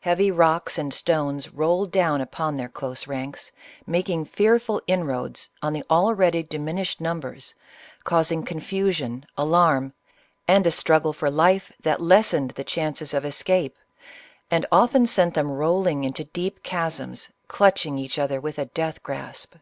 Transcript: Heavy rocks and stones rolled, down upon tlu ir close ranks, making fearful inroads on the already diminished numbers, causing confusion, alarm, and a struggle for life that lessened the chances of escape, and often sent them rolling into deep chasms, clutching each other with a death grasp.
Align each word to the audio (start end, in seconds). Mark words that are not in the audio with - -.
Heavy 0.00 0.30
rocks 0.30 0.78
and 0.78 0.94
stones 0.94 1.50
rolled, 1.52 1.92
down 1.92 2.22
upon 2.22 2.56
tlu 2.56 2.62
ir 2.62 2.68
close 2.70 3.06
ranks, 3.06 3.52
making 3.86 4.24
fearful 4.24 4.80
inroads 4.86 5.50
on 5.60 5.74
the 5.74 5.82
already 5.90 6.42
diminished 6.42 7.02
numbers, 7.02 7.54
causing 8.02 8.42
confusion, 8.42 9.26
alarm, 9.36 9.92
and 10.48 10.66
a 10.66 10.70
struggle 10.70 11.12
for 11.12 11.30
life 11.30 11.70
that 11.82 12.00
lessened 12.00 12.52
the 12.52 12.64
chances 12.64 13.12
of 13.12 13.26
escape, 13.26 13.76
and 14.50 14.64
often 14.72 15.04
sent 15.06 15.34
them 15.34 15.50
rolling 15.50 16.02
into 16.02 16.24
deep 16.24 16.62
chasms, 16.62 17.28
clutching 17.46 17.98
each 17.98 18.18
other 18.18 18.40
with 18.40 18.58
a 18.58 18.64
death 18.64 19.02
grasp. 19.02 19.54